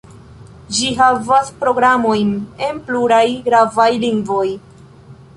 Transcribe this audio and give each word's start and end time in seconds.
Ĝi 0.75 0.87
havas 1.01 1.51
programojn 1.63 2.31
en 2.67 2.79
pluraj 2.87 3.21
gravaj 3.49 3.87
lingvoj. 4.05 4.47